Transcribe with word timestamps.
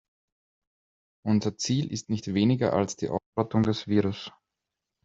Unser 1.23 1.57
Ziel 1.59 1.91
ist 1.91 2.09
nicht 2.09 2.33
weniger 2.33 2.73
als 2.73 2.95
die 2.95 3.09
Ausrottung 3.09 3.61
des 3.61 3.87
Virus. 3.87 4.31